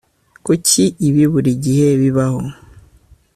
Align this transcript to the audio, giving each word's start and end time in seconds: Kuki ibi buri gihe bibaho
Kuki 0.45 0.83
ibi 1.07 1.23
buri 1.31 1.51
gihe 1.63 1.87
bibaho 2.01 2.41